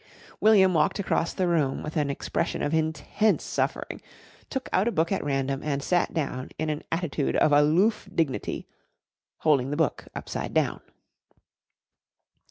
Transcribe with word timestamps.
William 0.39 0.73
walked 0.73 0.97
across 0.97 1.31
the 1.31 1.47
room 1.47 1.83
with 1.83 1.95
an 1.95 2.09
expression 2.09 2.63
of 2.63 2.73
intense 2.73 3.43
suffering, 3.43 4.01
took 4.49 4.67
out 4.73 4.87
a 4.87 4.91
book 4.91 5.11
at 5.11 5.23
random, 5.23 5.61
and 5.61 5.83
sat 5.83 6.11
down 6.11 6.49
in 6.57 6.71
an 6.71 6.83
attitude 6.91 7.35
of 7.35 7.51
aloof 7.51 8.09
dignity, 8.15 8.65
holding 9.41 9.69
the 9.69 9.77
book 9.77 10.07
upside 10.15 10.55
down. 10.55 10.81